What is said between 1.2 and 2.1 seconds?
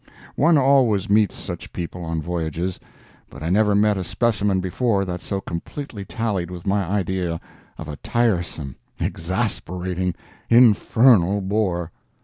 such people